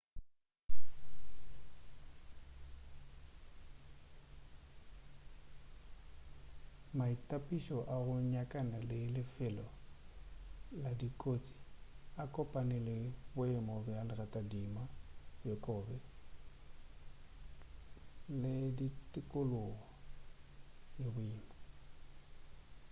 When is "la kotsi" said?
10.83-11.55